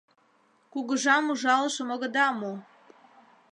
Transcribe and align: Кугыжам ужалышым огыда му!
Кугыжам 0.71 1.25
ужалышым 1.31 1.87
огыда 1.95 2.27
му! 2.39 2.53